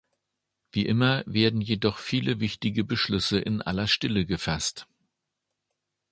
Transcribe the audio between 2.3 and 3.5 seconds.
wichtige Beschlüsse